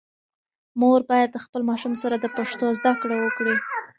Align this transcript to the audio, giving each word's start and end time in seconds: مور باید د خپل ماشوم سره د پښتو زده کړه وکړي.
مور 0.79 1.01
باید 1.09 1.29
د 1.33 1.37
خپل 1.45 1.61
ماشوم 1.69 1.93
سره 2.03 2.15
د 2.19 2.25
پښتو 2.35 2.65
زده 2.79 2.91
کړه 3.01 3.15
وکړي. 3.19 3.55